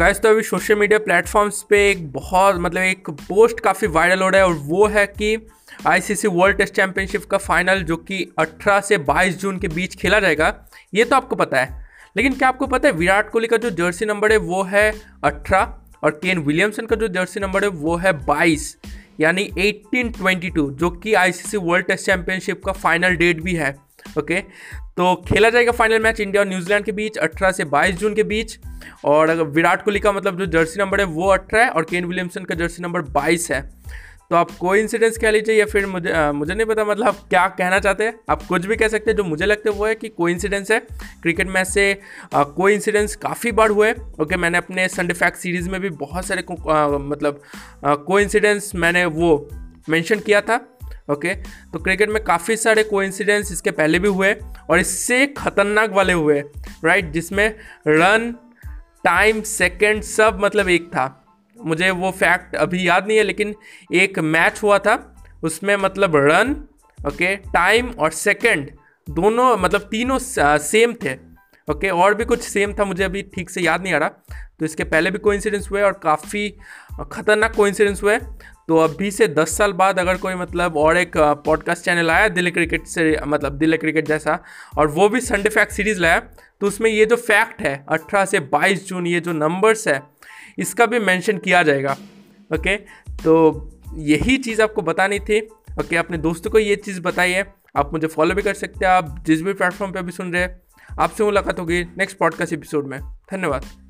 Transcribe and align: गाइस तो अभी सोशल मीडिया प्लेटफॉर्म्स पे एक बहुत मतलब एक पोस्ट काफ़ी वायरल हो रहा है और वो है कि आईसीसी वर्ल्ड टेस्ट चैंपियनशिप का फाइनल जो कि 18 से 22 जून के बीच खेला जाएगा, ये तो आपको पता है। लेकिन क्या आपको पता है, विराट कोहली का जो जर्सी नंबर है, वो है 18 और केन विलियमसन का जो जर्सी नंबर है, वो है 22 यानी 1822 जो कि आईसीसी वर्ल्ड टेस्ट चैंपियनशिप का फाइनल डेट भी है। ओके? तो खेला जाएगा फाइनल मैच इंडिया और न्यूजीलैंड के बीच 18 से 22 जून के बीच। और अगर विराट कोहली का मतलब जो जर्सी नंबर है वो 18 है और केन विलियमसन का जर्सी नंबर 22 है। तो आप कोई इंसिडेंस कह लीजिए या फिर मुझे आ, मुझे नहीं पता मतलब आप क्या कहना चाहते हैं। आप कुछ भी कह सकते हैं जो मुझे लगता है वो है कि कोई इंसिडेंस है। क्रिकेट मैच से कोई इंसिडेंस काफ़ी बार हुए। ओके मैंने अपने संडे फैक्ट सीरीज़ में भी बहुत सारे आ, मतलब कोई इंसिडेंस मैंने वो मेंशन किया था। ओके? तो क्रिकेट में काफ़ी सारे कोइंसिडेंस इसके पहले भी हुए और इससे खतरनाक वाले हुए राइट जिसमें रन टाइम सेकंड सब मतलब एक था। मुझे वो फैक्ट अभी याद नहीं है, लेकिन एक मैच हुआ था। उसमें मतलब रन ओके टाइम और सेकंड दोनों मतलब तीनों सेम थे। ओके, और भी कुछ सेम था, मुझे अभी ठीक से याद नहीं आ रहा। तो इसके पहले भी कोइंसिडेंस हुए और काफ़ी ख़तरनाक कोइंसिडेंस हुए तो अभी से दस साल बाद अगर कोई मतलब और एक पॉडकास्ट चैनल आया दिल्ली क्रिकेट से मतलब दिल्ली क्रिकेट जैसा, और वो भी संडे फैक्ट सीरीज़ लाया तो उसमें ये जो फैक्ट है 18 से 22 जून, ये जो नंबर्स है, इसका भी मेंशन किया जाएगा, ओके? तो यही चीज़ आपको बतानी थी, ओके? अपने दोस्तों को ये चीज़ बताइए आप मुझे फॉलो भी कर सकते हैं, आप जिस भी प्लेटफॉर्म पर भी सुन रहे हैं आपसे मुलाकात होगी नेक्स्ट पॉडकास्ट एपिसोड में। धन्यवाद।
गाइस 0.00 0.20
तो 0.20 0.28
अभी 0.28 0.42
सोशल 0.42 0.74
मीडिया 0.74 0.98
प्लेटफॉर्म्स 0.98 1.62
पे 1.62 1.78
एक 1.90 2.12
बहुत 2.12 2.56
मतलब 2.58 2.82
एक 2.82 3.10
पोस्ट 3.10 3.60
काफ़ी 3.60 3.86
वायरल 3.86 4.22
हो 4.22 4.28
रहा 4.28 4.40
है 4.40 4.46
और 4.46 4.52
वो 4.52 4.86
है 4.86 5.06
कि 5.06 5.48
आईसीसी 5.86 6.28
वर्ल्ड 6.28 6.56
टेस्ट 6.56 6.74
चैंपियनशिप 6.74 7.24
का 7.24 7.38
फाइनल 7.38 7.82
जो 7.82 7.96
कि 7.96 8.32
18 8.40 8.80
से 8.80 8.98
22 8.98 9.36
जून 9.36 9.58
के 9.58 9.68
बीच 9.68 9.96
खेला 9.96 10.20
जाएगा, 10.20 10.68
ये 10.94 11.04
तो 11.04 11.16
आपको 11.16 11.36
पता 11.36 11.60
है। 11.60 11.86
लेकिन 12.16 12.34
क्या 12.34 12.48
आपको 12.48 12.66
पता 12.66 12.88
है, 12.88 12.94
विराट 12.94 13.30
कोहली 13.30 13.48
का 13.48 13.56
जो 13.56 13.70
जर्सी 13.70 14.06
नंबर 14.06 14.32
है, 14.32 14.38
वो 14.38 14.62
है 14.62 14.92
18 15.24 15.68
और 16.04 16.10
केन 16.10 16.38
विलियमसन 16.38 16.86
का 16.86 16.96
जो 16.96 17.08
जर्सी 17.08 17.40
नंबर 17.40 17.64
है, 17.64 17.68
वो 17.68 17.96
है 17.96 18.12
22 18.26 18.76
यानी 19.20 19.50
1822 19.58 20.70
जो 20.70 20.90
कि 20.90 21.14
आईसीसी 21.14 21.56
वर्ल्ड 21.56 21.86
टेस्ट 21.86 22.06
चैंपियनशिप 22.06 22.64
का 22.64 22.72
फाइनल 22.72 23.16
डेट 23.16 23.42
भी 23.42 23.54
है। 23.54 23.76
ओके? 24.18 24.40
तो 24.96 25.14
खेला 25.28 25.50
जाएगा 25.50 25.72
फाइनल 25.72 26.02
मैच 26.02 26.20
इंडिया 26.20 26.42
और 26.42 26.48
न्यूजीलैंड 26.48 26.84
के 26.84 26.92
बीच 26.92 27.18
18 27.18 27.52
से 27.52 27.64
22 27.66 27.96
जून 27.96 28.14
के 28.14 28.22
बीच। 28.24 28.58
और 29.04 29.30
अगर 29.30 29.42
विराट 29.44 29.84
कोहली 29.84 30.00
का 30.00 30.12
मतलब 30.12 30.38
जो 30.38 30.46
जर्सी 30.48 30.80
नंबर 30.80 31.00
है 31.00 31.06
वो 31.06 31.28
18 31.28 31.58
है 31.58 31.68
और 31.68 31.84
केन 31.84 32.04
विलियमसन 32.04 32.44
का 32.44 32.54
जर्सी 32.54 32.82
नंबर 32.82 33.02
22 33.10 33.50
है। 33.50 33.60
तो 34.30 34.36
आप 34.36 34.50
कोई 34.50 34.80
इंसिडेंस 34.80 35.16
कह 35.18 35.30
लीजिए 35.30 35.54
या 35.54 35.64
फिर 35.66 35.86
मुझे 35.86 36.10
आ, 36.12 36.32
मुझे 36.32 36.54
नहीं 36.54 36.66
पता 36.66 36.84
मतलब 36.84 37.06
आप 37.06 37.16
क्या 37.30 37.46
कहना 37.48 37.78
चाहते 37.78 38.04
हैं। 38.04 38.14
आप 38.30 38.42
कुछ 38.42 38.66
भी 38.66 38.76
कह 38.76 38.88
सकते 38.88 39.10
हैं 39.10 39.16
जो 39.16 39.24
मुझे 39.24 39.46
लगता 39.46 39.70
है 39.70 39.76
वो 39.76 39.86
है 39.86 39.94
कि 39.94 40.08
कोई 40.08 40.32
इंसिडेंस 40.32 40.70
है। 40.70 40.78
क्रिकेट 41.22 41.48
मैच 41.48 41.66
से 41.66 41.94
कोई 42.34 42.74
इंसिडेंस 42.74 43.16
काफ़ी 43.16 43.52
बार 43.52 43.70
हुए। 43.70 43.92
ओके 44.20 44.36
मैंने 44.36 44.58
अपने 44.58 44.88
संडे 44.88 45.14
फैक्ट 45.14 45.38
सीरीज़ 45.38 45.70
में 45.70 45.80
भी 45.80 45.90
बहुत 45.90 46.26
सारे 46.26 46.44
आ, 46.70 46.86
मतलब 46.88 47.40
कोई 47.82 48.22
इंसिडेंस 48.22 48.72
मैंने 48.74 49.04
वो 49.04 49.48
मेंशन 49.88 50.18
किया 50.18 50.40
था। 50.40 50.66
ओके? 51.10 51.34
तो 51.34 51.78
क्रिकेट 51.78 52.10
में 52.10 52.22
काफ़ी 52.24 52.56
सारे 52.56 52.82
कोइंसिडेंस 52.84 53.52
इसके 53.52 53.70
पहले 53.70 53.98
भी 53.98 54.08
हुए 54.08 54.32
और 54.70 54.78
इससे 54.78 55.26
खतरनाक 55.38 55.90
वाले 55.90 56.12
हुए 56.12 56.42
राइट 56.84 57.10
जिसमें 57.12 57.48
रन 57.88 58.34
टाइम 59.04 59.40
सेकंड 59.42 60.02
सब 60.02 60.38
मतलब 60.42 60.68
एक 60.68 60.88
था। 60.88 61.16
मुझे 61.56 61.90
वो 61.92 62.10
फैक्ट 62.10 62.54
अभी 62.56 62.86
याद 62.88 63.06
नहीं 63.06 63.16
है, 63.18 63.22
लेकिन 63.24 63.54
एक 63.94 64.18
मैच 64.18 64.62
हुआ 64.62 64.78
था। 64.78 65.16
उसमें 65.42 65.76
मतलब 65.76 66.16
रन 66.16 66.56
ओके 66.98 67.34
टाइम 67.36 67.90
और 67.90 68.10
सेकंड 68.10 68.70
दोनों 69.06 69.56
मतलब 69.56 69.80
तीनों 69.80 70.18
सेम 70.20 70.94
थे। 70.94 71.14
ओके, 71.68 71.88
और 71.88 72.14
भी 72.14 72.24
कुछ 72.24 72.42
सेम 72.42 72.72
था, 72.72 72.84
मुझे 72.84 73.04
अभी 73.04 73.22
ठीक 73.34 73.50
से 73.50 73.60
याद 73.60 73.82
नहीं 73.82 73.92
आ 73.94 73.98
रहा। 73.98 74.08
तो 74.58 74.64
इसके 74.64 74.84
पहले 74.84 75.10
भी 75.10 75.18
कोइंसिडेंस 75.18 75.68
हुए 75.70 75.82
और 75.82 75.92
काफ़ी 76.02 76.48
ख़तरनाक 77.12 77.54
कोइंसिडेंस 77.54 78.02
हुए 78.02 78.18
तो 78.68 78.76
अभी 78.76 79.10
से 79.10 79.26
दस 79.28 79.56
साल 79.58 79.72
बाद 79.72 79.98
अगर 79.98 80.16
कोई 80.16 80.34
मतलब 80.34 80.76
और 80.76 80.96
एक 80.96 81.16
पॉडकास्ट 81.46 81.84
चैनल 81.84 82.10
आया 82.10 82.28
दिल्ली 82.28 82.50
क्रिकेट 82.50 82.86
से 82.86 83.16
मतलब 83.26 83.56
दिल्ली 83.58 83.76
क्रिकेट 83.76 84.08
जैसा, 84.08 84.38
और 84.78 84.86
वो 84.88 85.08
भी 85.08 85.20
संडे 85.20 85.48
फैक्ट 85.48 85.72
सीरीज़ 85.72 86.00
लाया 86.00 86.18
तो 86.60 86.66
उसमें 86.66 86.90
ये 86.90 87.06
जो 87.06 87.16
फैक्ट 87.16 87.62
है 87.62 87.74
18 87.92 88.24
से 88.26 88.40
22 88.50 88.86
जून, 88.88 89.06
ये 89.06 89.20
जो 89.20 89.32
नंबर्स 89.32 89.86
है, 89.88 90.00
इसका 90.58 90.86
भी 90.86 90.98
मेंशन 91.00 91.38
किया 91.38 91.62
जाएगा, 91.62 91.96
ओके? 92.50 92.76
तो 92.76 93.70
यही 93.94 94.36
चीज़ 94.38 94.62
आपको 94.62 94.82
बतानी 94.82 95.18
थी, 95.20 95.40
ओके? 95.80 95.96
अपने 95.96 96.18
दोस्तों 96.18 96.50
को 96.50 96.58
ये 96.58 96.76
चीज़ 96.76 97.00
बताइए 97.00 97.44
आप 97.76 97.92
मुझे 97.92 98.06
फॉलो 98.06 98.34
भी 98.34 98.42
कर 98.42 98.54
सकते 98.54 98.86
हैं, 98.86 98.92
आप 98.92 99.22
जिस 99.26 99.42
भी 99.42 99.52
प्लेटफॉर्म 99.52 99.92
पर 99.92 100.02
भी 100.02 100.12
सुन 100.12 100.32
रहे 100.32 100.42
हैं 100.42 100.60
आपसे 100.98 101.24
मुलाकात 101.24 101.60
होगी 101.60 101.84
नेक्स्ट 101.84 102.18
पॉडकास्ट 102.18 102.52
एपिसोड 102.52 102.86
में। 102.86 103.00
धन्यवाद। 103.00 103.89